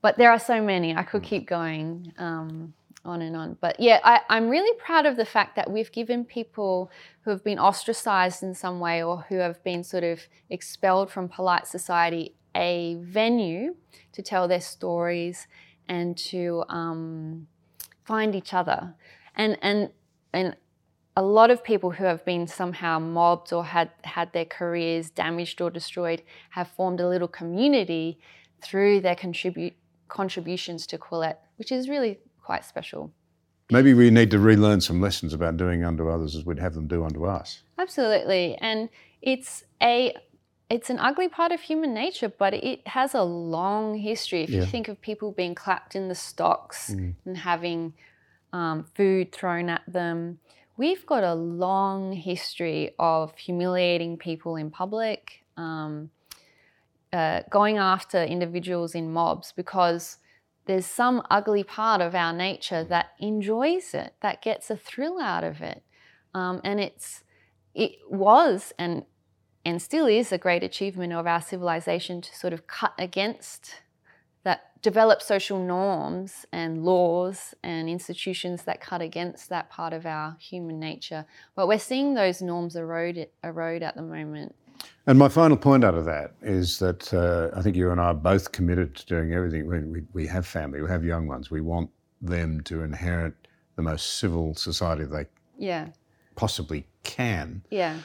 [0.00, 2.74] but there are so many, I could keep going um,
[3.04, 3.56] on and on.
[3.60, 6.90] But yeah, I, I'm really proud of the fact that we've given people
[7.22, 11.28] who have been ostracized in some way or who have been sort of expelled from
[11.28, 13.74] polite society a venue
[14.12, 15.46] to tell their stories
[15.88, 17.46] and to um,
[18.04, 18.94] find each other.
[19.36, 19.90] And, and,
[20.32, 20.56] and
[21.16, 25.60] a lot of people who have been somehow mobbed or had had their careers damaged
[25.60, 28.18] or destroyed have formed a little community
[28.62, 29.74] through their contribute
[30.08, 33.12] contributions to Quillette, which is really quite special.
[33.70, 36.86] Maybe we need to relearn some lessons about doing unto others as we'd have them
[36.86, 37.62] do unto us.
[37.78, 38.88] Absolutely, and
[39.22, 40.14] it's a
[40.70, 44.42] it's an ugly part of human nature, but it has a long history.
[44.42, 44.60] If yeah.
[44.60, 47.14] you think of people being clapped in the stocks mm.
[47.24, 47.94] and having
[48.52, 50.38] um, food thrown at them,
[50.76, 56.10] we've got a long history of humiliating people in public, um,
[57.12, 60.16] uh, going after individuals in mobs because
[60.66, 65.44] there's some ugly part of our nature that enjoys it, that gets a thrill out
[65.44, 65.82] of it.
[66.32, 67.22] Um, and it's
[67.74, 69.04] it was and
[69.64, 73.76] and still is a great achievement of our civilization to sort of cut against
[74.44, 80.36] that develop social norms and laws and institutions that cut against that part of our
[80.38, 81.24] human nature.
[81.56, 84.54] But we're seeing those norms erode, erode at the moment.
[85.06, 88.06] And my final point out of that is that uh, I think you and I
[88.06, 89.66] are both committed to doing everything.
[89.66, 91.50] We, we, we have family, we have young ones.
[91.50, 91.88] We want
[92.20, 93.34] them to inherit
[93.76, 95.26] the most civil society they
[95.58, 95.88] yeah.
[96.36, 97.62] possibly can.
[97.70, 97.98] Yeah.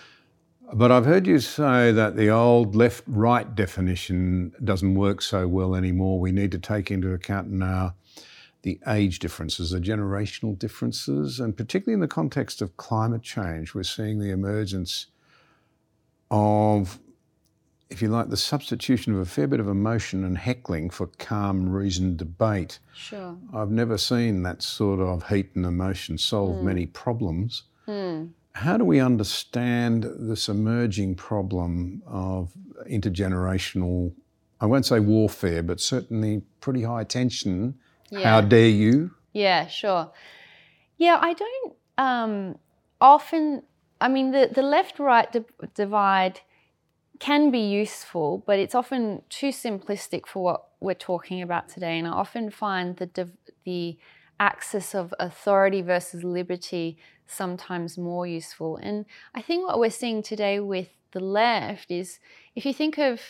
[0.71, 5.75] But I've heard you say that the old left right definition doesn't work so well
[5.75, 6.19] anymore.
[6.19, 7.95] We need to take into account now
[8.61, 13.83] the age differences, the generational differences, and particularly in the context of climate change, we're
[13.83, 15.07] seeing the emergence
[16.29, 16.99] of,
[17.89, 21.69] if you like, the substitution of a fair bit of emotion and heckling for calm,
[21.69, 22.79] reasoned debate.
[22.93, 23.37] Sure.
[23.53, 26.63] I've never seen that sort of heat and emotion solve mm.
[26.63, 27.63] many problems.
[27.87, 28.31] Mm.
[28.59, 32.51] How do we understand this emerging problem of
[32.91, 34.13] intergenerational,
[34.59, 37.75] I won't say warfare, but certainly pretty high tension?
[38.09, 38.23] Yeah.
[38.23, 39.11] How dare you?
[39.31, 40.11] Yeah, sure.
[40.97, 42.57] Yeah, I don't um,
[42.99, 43.63] often,
[44.01, 46.41] I mean, the, the left right di- divide
[47.19, 51.97] can be useful, but it's often too simplistic for what we're talking about today.
[51.97, 53.97] And I often find the, div- the
[54.39, 58.77] axis of authority versus liberty sometimes more useful.
[58.77, 62.19] And I think what we're seeing today with the left is
[62.55, 63.21] if you think of,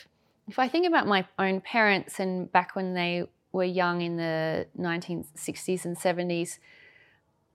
[0.48, 4.68] if I think about my own parents and back when they were young in the
[4.78, 6.60] 1960s and 70s,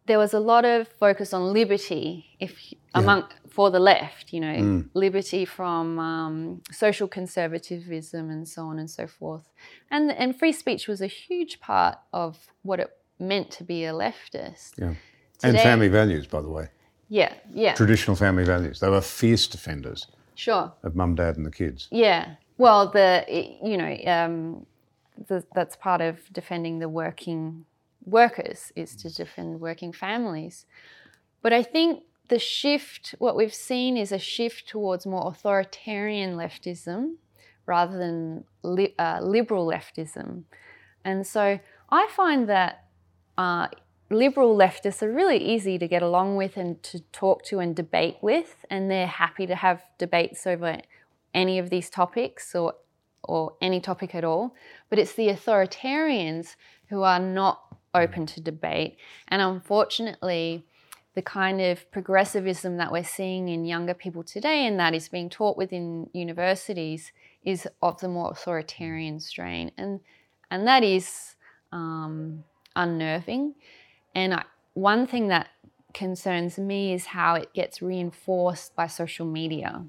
[0.07, 2.79] there was a lot of focus on liberty if yeah.
[2.95, 4.89] among for the left you know mm.
[4.93, 9.49] liberty from um, social conservatism and so on and so forth
[9.91, 13.93] and and free speech was a huge part of what it meant to be a
[13.93, 14.95] leftist yeah
[15.39, 16.69] Today, and family values, by the way.
[17.09, 17.75] Yeah, yeah.
[17.75, 18.81] Traditional family values.
[18.81, 20.07] They were fierce defenders.
[20.37, 20.73] Sure.
[20.83, 21.89] Of mum, dad, and the kids.
[21.91, 22.37] Yeah.
[22.57, 23.25] Well, the
[23.62, 24.67] you know um,
[25.29, 27.67] the, that's part of defending the working
[28.05, 30.67] workers is to defend working families.
[31.43, 37.17] But I think the shift, what we've seen is a shift towards more authoritarian leftism
[37.67, 40.45] rather than li- uh, liberal leftism.
[41.05, 41.61] And so
[41.91, 42.84] I find that
[43.37, 43.68] uh,
[44.11, 48.16] liberal leftists are really easy to get along with and to talk to and debate
[48.20, 50.80] with, and they're happy to have debates over
[51.32, 52.74] any of these topics or
[53.26, 54.55] or any topic at all.
[54.91, 56.57] But it's the authoritarians
[56.91, 57.62] who are not
[57.95, 58.97] open to debate,
[59.28, 60.64] and unfortunately.
[61.16, 65.30] The kind of progressivism that we're seeing in younger people today, and that is being
[65.30, 67.12] taught within universities,
[67.45, 70.01] is of the more authoritarian strain, and
[70.51, 71.37] and that is
[71.70, 72.43] um,
[72.77, 73.55] unnerving.
[74.14, 74.45] And I,
[74.75, 75.49] one thing that
[75.93, 79.85] concerns me is how it gets reinforced by social media.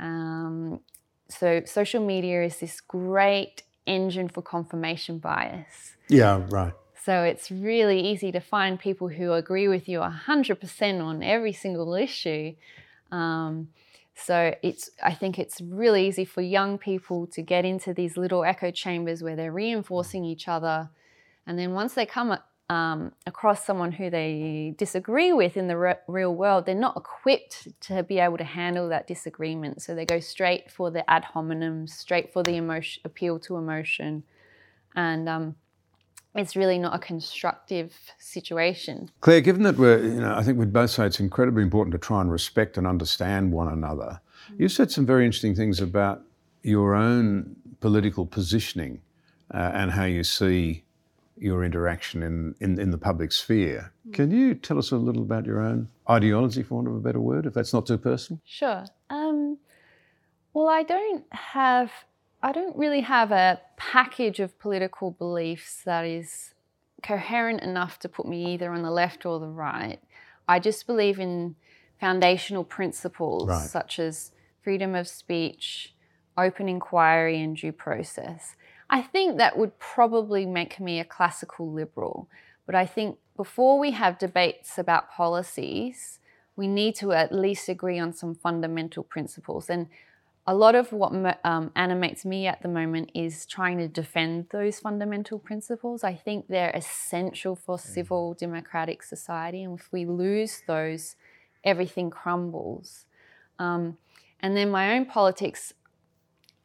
[0.00, 0.80] Um,
[1.28, 5.96] so, social media is this great engine for confirmation bias.
[6.08, 6.74] Yeah, right.
[7.04, 11.94] So, it's really easy to find people who agree with you 100% on every single
[11.94, 12.54] issue.
[13.12, 13.68] Um,
[14.14, 18.44] so it's I think it's really easy for young people to get into these little
[18.44, 20.90] echo chambers where they're reinforcing each other,
[21.46, 22.36] and then once they come
[22.70, 27.68] um, across someone who they disagree with in the re- real world, they're not equipped
[27.82, 29.82] to be able to handle that disagreement.
[29.82, 34.24] So they go straight for the ad hominem, straight for the emotion, appeal to emotion,
[34.96, 35.56] and um,
[36.34, 39.10] it's really not a constructive situation.
[39.20, 41.98] Claire, given that we're, you know, I think we'd both say it's incredibly important to
[41.98, 44.20] try and respect and understand one another.
[44.46, 44.62] Mm-hmm.
[44.62, 46.22] You said some very interesting things about
[46.62, 49.02] your own political positioning
[49.52, 50.83] uh, and how you see
[51.36, 53.92] your interaction in, in, in the public sphere.
[54.08, 54.12] Mm.
[54.14, 57.20] Can you tell us a little about your own ideology, for want of a better
[57.20, 58.40] word, if that's not too personal?
[58.44, 58.84] Sure.
[59.10, 59.58] Um,
[60.52, 61.90] well, I don't have
[62.42, 66.52] I don't really have a package of political beliefs that is
[67.02, 69.98] coherent enough to put me either on the left or the right.
[70.46, 71.56] I just believe in
[71.98, 73.66] foundational principles Right.
[73.66, 75.94] such as freedom of speech,
[76.36, 78.56] open inquiry, and due process.
[78.90, 82.28] I think that would probably make me a classical liberal,
[82.66, 86.18] but I think before we have debates about policies,
[86.56, 89.68] we need to at least agree on some fundamental principles.
[89.68, 89.88] And
[90.46, 94.78] a lot of what um, animates me at the moment is trying to defend those
[94.78, 96.04] fundamental principles.
[96.04, 101.16] I think they're essential for civil democratic society, and if we lose those,
[101.64, 103.06] everything crumbles.
[103.58, 103.96] Um,
[104.40, 105.72] and then my own politics,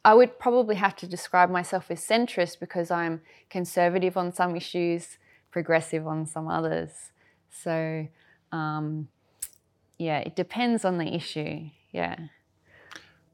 [0.04, 3.20] I would probably have to describe myself as centrist because I'm
[3.50, 5.18] conservative on some issues,
[5.50, 6.90] progressive on some others.
[7.50, 8.06] So,
[8.52, 9.08] um,
[9.98, 11.68] yeah, it depends on the issue.
[11.92, 12.16] Yeah.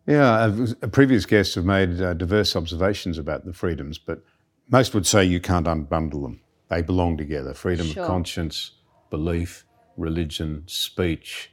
[0.06, 0.54] Yeah,
[0.92, 4.22] previous guests have made uh, diverse observations about the freedoms, but
[4.68, 6.40] most would say you can't unbundle them.
[6.68, 8.02] They belong together freedom Sure.
[8.04, 8.72] of conscience,
[9.10, 9.64] belief,
[9.96, 11.52] religion, speech,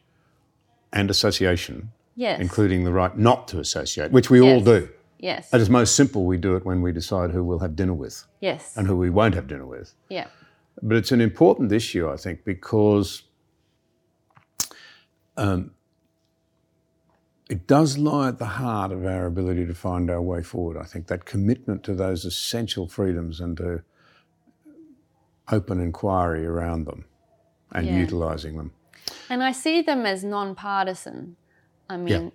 [0.92, 2.40] and association, Yes.
[2.40, 4.90] including the right not to associate, which we all do.
[5.24, 5.54] Yes.
[5.54, 8.26] At its most simple, we do it when we decide who we'll have dinner with
[8.42, 8.76] Yes.
[8.76, 9.94] and who we won't have dinner with.
[10.10, 10.28] Yeah.
[10.82, 13.24] But it's an important issue, I think, because
[15.38, 15.72] um,
[17.50, 20.78] it does lie at the heart of our ability to find our way forward.
[20.78, 23.82] I think that commitment to those essential freedoms and to
[25.54, 27.06] open inquiry around them
[27.72, 27.98] and Yeah.
[27.98, 28.72] utilising them
[29.30, 31.36] And I see them as non-partisan.
[31.90, 32.32] I mean, free,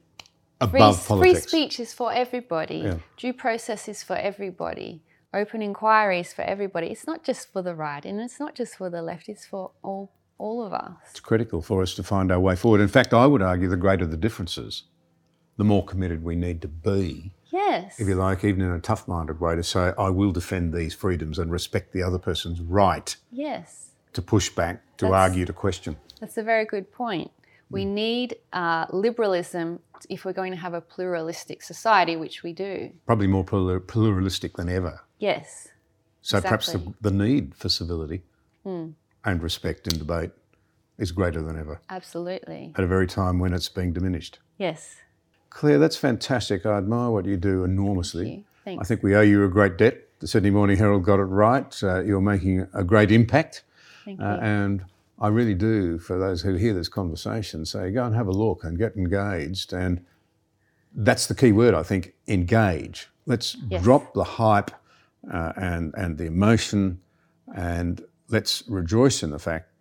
[0.60, 1.46] above free politics.
[1.48, 2.78] speech is for everybody.
[2.78, 2.98] Yeah.
[3.16, 5.02] Due process is for everybody.
[5.34, 6.88] Open inquiries for everybody.
[6.88, 9.28] It's not just for the right, and it's not just for the left.
[9.28, 10.92] It's for all all of us.
[11.10, 12.80] It's critical for us to find our way forward.
[12.80, 14.84] In fact, I would argue the greater the differences,
[15.56, 17.98] the more committed we need to be Yes.
[17.98, 20.94] if you like, even in a tough minded way, to say, I will defend these
[20.94, 23.90] freedoms and respect the other person's right yes.
[24.12, 25.96] to push back, to That's- argue, to question.
[26.20, 27.30] That's a very good point.
[27.70, 27.88] We Mm.
[27.88, 32.90] need uh, liberalism if we're going to have a pluralistic society, which we do.
[33.06, 35.00] Probably more plur- pluralistic than ever.
[35.18, 35.68] Yes.
[36.22, 38.22] So perhaps the, the need for civility
[38.64, 40.30] and respect in debate
[40.98, 42.72] is greater than ever Absolutely.
[42.76, 44.38] at a very time when it's being diminished.
[44.58, 44.96] Yes.
[45.50, 46.66] Claire, that's fantastic.
[46.66, 48.24] I admire what you do enormously.
[48.24, 48.44] Thank you.
[48.64, 48.80] Thanks.
[48.82, 49.96] I think we owe you a great debt.
[50.20, 51.82] The Sydney Morning Herald got it right.
[51.82, 53.62] Uh, you're making a great impact.
[54.04, 54.40] Thank Uh, you.
[54.40, 54.84] and
[55.20, 58.64] I really do, for those who hear this conversation, say go and have a look
[58.64, 59.72] and get engaged.
[59.72, 60.04] And
[60.94, 63.08] that's the key word, I think engage.
[63.26, 63.82] Let's Yes.
[63.82, 64.70] drop the hype
[65.30, 67.00] uh, and, and the emotion
[67.54, 69.72] and let's rejoice in the fact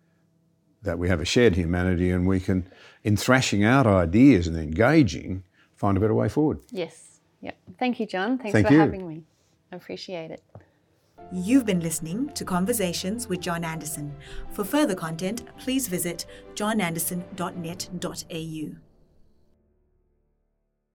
[0.82, 2.68] that we have a shared humanity and we can,
[3.04, 6.58] in thrashing out ideas and engaging, find a better way forward.
[6.70, 7.20] Yes.
[7.40, 7.52] Yeah.
[7.78, 8.38] Thank you, John.
[8.38, 8.80] Thanks Thank for you.
[8.80, 9.22] having me.
[9.72, 10.42] I appreciate it.
[11.30, 14.16] You've been listening to Conversations with John Anderson.
[14.52, 18.87] For further content, please visit johnanderson.net.au.